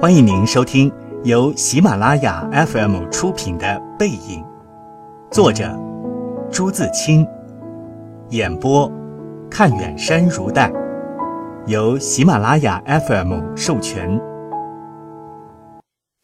[0.00, 0.90] 欢迎您收听
[1.24, 3.66] 由喜马拉雅 FM 出品的
[3.98, 4.42] 《背影》，
[5.30, 5.78] 作者
[6.50, 7.28] 朱自清，
[8.30, 8.90] 演播
[9.50, 10.72] 看远山如黛，
[11.66, 14.18] 由喜马拉雅 FM 授权。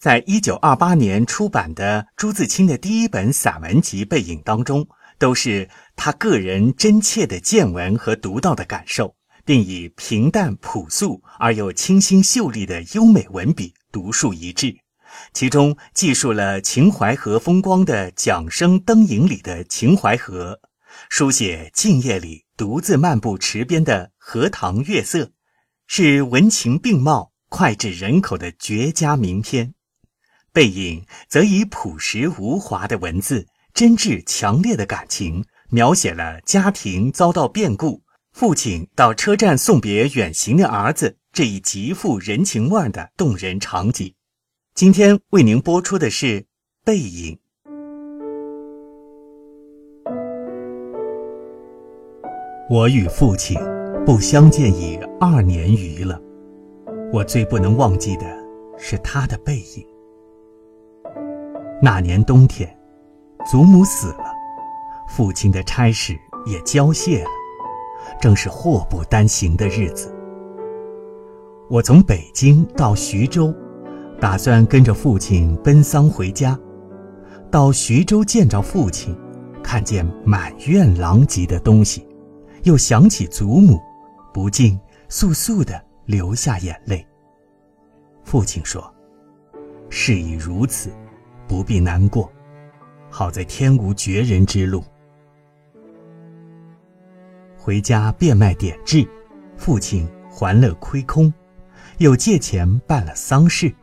[0.00, 4.86] 在一九二八年出版的朱自清的第一本散文集《背影》当中，
[5.18, 9.15] 都是他个人真切的见闻和独到的感受。
[9.46, 14.76] 并以平淡朴素而又清新秀丽的优美文笔独树一帜，
[15.32, 20.60] 其中记述了秦淮河风光的桨声灯影里的秦淮河，
[21.08, 25.30] 书写静夜里独自漫步池边的荷塘月色，
[25.86, 29.74] 是文情并茂、脍炙人口的绝佳名篇。
[30.52, 38.02] 背影则以朴实无华的文字、真挚强烈的感情，描写了家庭遭到变故。
[38.38, 44.12] 父亲到车站送别远行的儿子，这一极富人情味的动人场景。
[44.74, 46.42] 今天为您播出的是
[46.84, 47.38] 《背影》。
[52.68, 53.58] 我与父亲
[54.04, 56.20] 不相见已二年余了，
[57.14, 58.26] 我最不能忘记的
[58.76, 59.86] 是他的背影。
[61.80, 62.68] 那年冬天，
[63.50, 64.26] 祖母死了，
[65.08, 67.30] 父亲的差事也交卸了。
[68.20, 70.14] 正是祸不单行的日子。
[71.68, 73.52] 我从北京到徐州，
[74.20, 76.58] 打算跟着父亲奔丧回家。
[77.50, 79.16] 到徐州见着父亲，
[79.62, 82.06] 看见满院狼藉的东西，
[82.64, 83.80] 又想起祖母，
[84.32, 87.06] 不禁簌簌地流下眼泪。
[88.24, 88.92] 父亲说
[89.88, 90.90] ：“事已如此，
[91.46, 92.30] 不必难过。
[93.10, 94.82] 好在天无绝人之路。”
[97.66, 99.04] 回家变卖点痣，
[99.56, 101.34] 父亲还了亏空，
[101.98, 103.74] 又借钱办了丧事。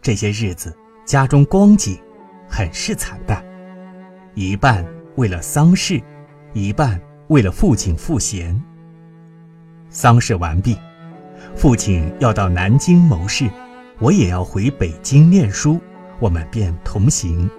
[0.00, 2.00] 这些日子家中光景
[2.48, 3.44] 很是惨淡，
[4.32, 4.82] 一半
[5.16, 6.02] 为了丧事，
[6.54, 8.58] 一半为了父亲赋闲。
[9.90, 10.78] 丧事完毕，
[11.54, 13.46] 父亲要到南京谋事，
[13.98, 15.78] 我也要回北京念书，
[16.18, 17.50] 我们便同行。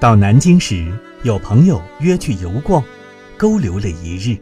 [0.00, 0.92] 到南京时，
[1.22, 2.82] 有朋友约去游逛，
[3.36, 4.36] 勾留了一日。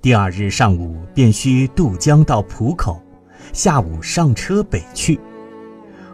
[0.00, 3.02] 第二日上午便需渡江到浦口，
[3.52, 5.18] 下午上车北去。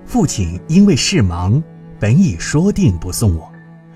[0.06, 1.62] 父亲因为事忙，
[2.00, 3.52] 本已说定不送我，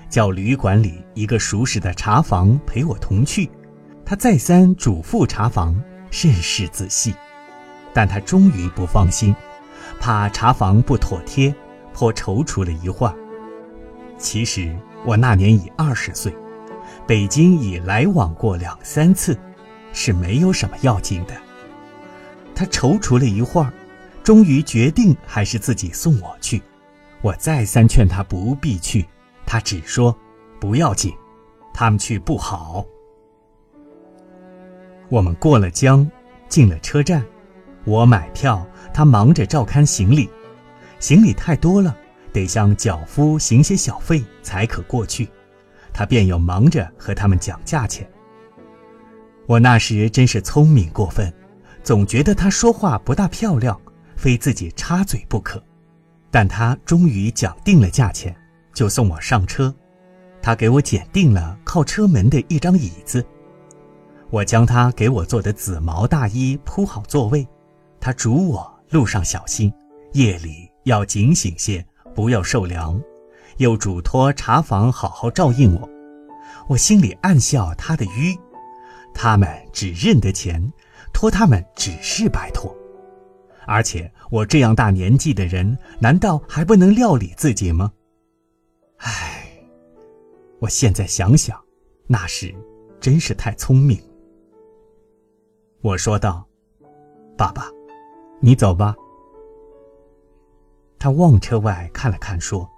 [0.07, 3.49] 叫旅馆里一个熟识的茶房陪我同去。
[4.05, 5.75] 他再三嘱咐茶房，
[6.11, 7.15] 甚是仔细，
[7.91, 9.35] 但他终于不放心，
[9.99, 11.53] 怕茶房不妥帖，
[11.93, 13.15] 颇踌躇了一会儿。
[14.19, 16.31] 其实我那年已二十岁，
[17.07, 19.35] 北京已来往过两三次。
[19.99, 21.35] 是没有什么要紧的。
[22.55, 23.73] 他踌躇了一会儿，
[24.23, 26.61] 终于决定还是自己送我去。
[27.21, 29.05] 我再三劝他不必去，
[29.45, 30.17] 他只说
[30.57, 31.13] 不要紧，
[31.73, 32.85] 他们去不好。
[35.09, 36.09] 我们过了江，
[36.47, 37.25] 进了车站，
[37.83, 40.29] 我买票，他忙着照看行李。
[40.99, 41.93] 行李太多了，
[42.31, 45.27] 得向脚夫行些小费才可过去。
[45.91, 48.09] 他便又忙着和他们讲价钱。
[49.49, 51.33] 我那时真是聪明过分，
[51.81, 53.81] 总觉得他说话不大漂亮，
[54.15, 55.59] 非自己插嘴不可。
[56.29, 58.35] 但他终于讲定了价钱，
[58.75, 59.73] 就送我上车。
[60.39, 63.25] 他给我拣定了靠车门的一张椅子，
[64.29, 67.47] 我将他给我做的紫毛大衣铺好座位。
[67.99, 69.73] 他嘱我路上小心，
[70.13, 71.83] 夜里要警醒些，
[72.13, 73.01] 不要受凉。
[73.57, 75.89] 又嘱托茶房好好照应我。
[76.67, 78.37] 我心里暗笑他的愚。
[79.13, 80.71] 他们只认得钱，
[81.13, 82.75] 托他们只是拜托，
[83.67, 87.91] 而且我这样大年纪的人，难道还不能料理自己吗？
[88.97, 89.51] 唉，
[90.59, 91.61] 我现在想想，
[92.07, 92.53] 那时
[92.99, 94.01] 真是太聪明。
[95.81, 96.47] 我说道
[97.37, 97.69] ：“爸爸，
[98.39, 98.95] 你走吧。”
[100.99, 102.69] 他望车外看了看，说：“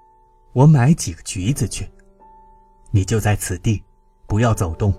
[0.53, 1.89] 我买几个橘子去，
[2.91, 3.83] 你就在此地，
[4.27, 4.93] 不要走动。”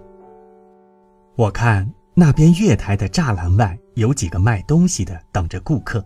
[1.35, 6.05] 我看那边月台的栅栏外有几个卖东西的等着顾客，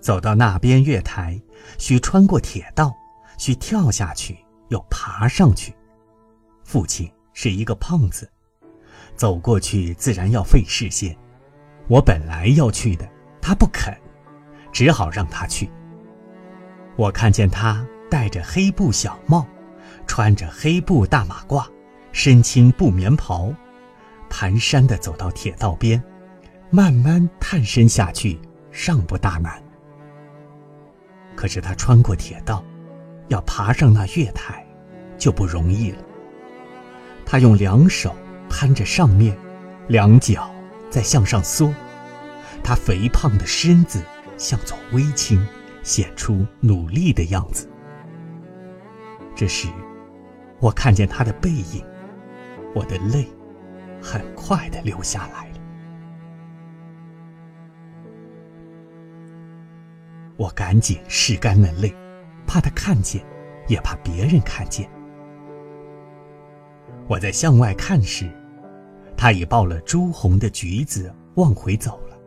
[0.00, 1.40] 走到那边月台，
[1.78, 2.94] 需穿过铁道，
[3.38, 4.38] 需跳下去
[4.68, 5.74] 又爬上去。
[6.62, 8.30] 父亲是一个胖子，
[9.16, 11.16] 走过去自然要费事些。
[11.88, 13.08] 我本来要去的，
[13.40, 13.92] 他不肯，
[14.70, 15.68] 只好让他去。
[16.94, 19.44] 我看见他戴着黑布小帽，
[20.06, 21.66] 穿着黑布大马褂，
[22.12, 23.52] 身青布棉袍。
[24.32, 26.02] 蹒跚地走到铁道边，
[26.70, 28.40] 慢慢探身下去，
[28.70, 29.62] 尚不大难。
[31.36, 32.64] 可是他穿过铁道，
[33.28, 34.66] 要爬上那月台，
[35.18, 35.98] 就不容易了。
[37.26, 38.16] 他用两手
[38.48, 39.36] 攀着上面，
[39.88, 40.50] 两脚
[40.90, 41.72] 在向上缩，
[42.64, 44.02] 他肥胖的身子
[44.38, 45.46] 向左微倾，
[45.82, 47.68] 显出努力的样子。
[49.36, 49.68] 这时，
[50.58, 51.84] 我看见他的背影，
[52.74, 53.26] 我的泪
[54.02, 55.58] 很快的流下来了。
[60.36, 61.94] 我赶紧拭干了泪，
[62.46, 63.24] 怕他看见，
[63.68, 64.90] 也怕别人看见。
[67.08, 68.28] 我在向外看时，
[69.16, 72.18] 他已抱了朱红的橘子往回走了。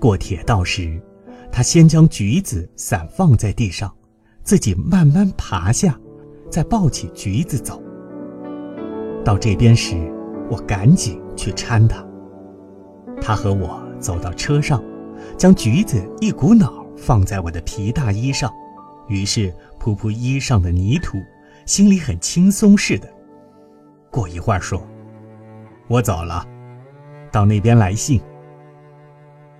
[0.00, 1.00] 过铁道时，
[1.50, 3.94] 他先将橘子散放在地上，
[4.42, 5.98] 自己慢慢爬下，
[6.50, 7.82] 再抱起橘子走。
[9.24, 9.96] 到这边时，
[10.52, 12.06] 我赶紧去搀他。
[13.22, 14.84] 他和我走到车上，
[15.38, 16.82] 将橘子一股脑。
[16.94, 18.52] 放在我的皮大衣上，
[19.08, 21.18] 于是扑扑衣上的泥土，
[21.66, 23.08] 心里很轻松似的。
[24.08, 24.80] 过一会儿说
[25.88, 26.46] ：“我走了，
[27.32, 28.20] 到那边来信。”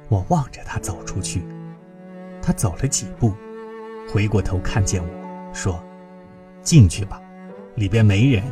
[0.09, 1.43] 我望着他走出去，
[2.41, 3.33] 他走了几步，
[4.13, 5.83] 回过头看见我说
[6.63, 7.21] ：“进去吧，
[7.75, 8.45] 里边没人。”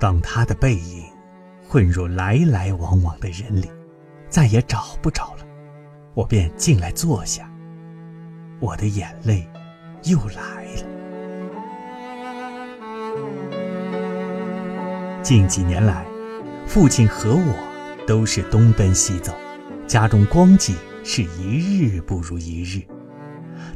[0.00, 1.04] 当他的背影
[1.66, 3.68] 混入来来往往的人里，
[4.28, 5.44] 再也找不着了。
[6.14, 7.50] 我便进来坐下，
[8.60, 9.46] 我的眼泪
[10.04, 10.82] 又来了。
[15.22, 16.06] 近几年来，
[16.66, 19.32] 父亲和我都是东奔西走，
[19.86, 22.80] 家中光景是一日不如一日。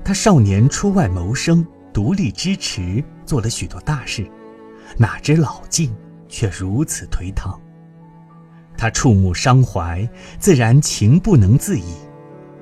[0.04, 4.26] 他少年出外谋生，独立支持，做了许多大事，
[4.96, 5.94] 哪知老境
[6.32, 7.60] 却如此颓唐。
[8.76, 10.08] 他触目伤怀，
[10.40, 11.94] 自然情不能自已。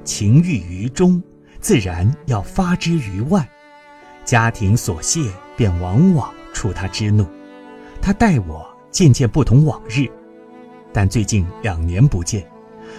[0.03, 1.23] 情郁于中，
[1.61, 3.43] 自然要发之于外；
[4.25, 7.25] 家庭琐屑便往往触他之怒。
[8.03, 10.09] 他待我渐渐不同往日，
[10.93, 12.45] 但最近两年不见，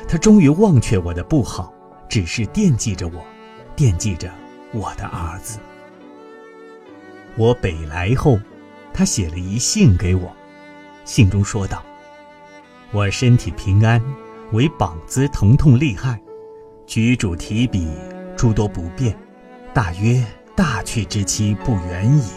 [0.07, 1.73] 他终于忘却我的不好，
[2.07, 3.21] 只是惦记着我，
[3.75, 4.31] 惦记着
[4.71, 5.59] 我的儿子。
[7.35, 8.39] 我北来后，
[8.93, 10.31] 他写了一信给我，
[11.03, 11.83] 信中说道
[12.91, 14.01] ：“我身体平安，
[14.51, 16.21] 唯膀子疼痛厉害。”
[16.85, 17.89] 举箸提笔，
[18.35, 19.17] 诸多不便，
[19.73, 20.21] 大约
[20.55, 22.29] 大去之期不远矣。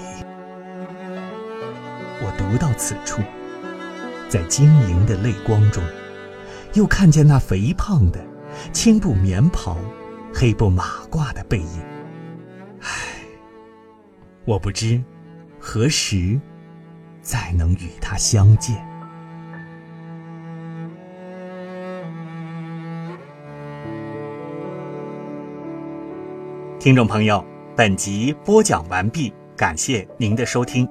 [2.20, 3.20] 我读到此处，
[4.28, 5.82] 在晶莹的泪光中，
[6.74, 8.24] 又看见那肥胖的
[8.72, 9.76] 青布棉袍、
[10.32, 11.82] 黑布马褂的背影。
[12.80, 12.88] 唉，
[14.44, 15.02] 我不知
[15.58, 16.40] 何时
[17.24, 18.76] 再能与他相见。
[26.78, 27.42] 听众朋友，
[27.74, 30.86] 本集播讲完毕，感谢您的收听。